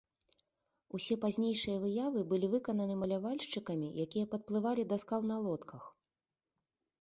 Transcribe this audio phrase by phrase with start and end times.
[0.99, 5.83] Усе пазнейшыя выявы былі выкананы малявальшчыкамі, якія падплывалі да скал на лодках.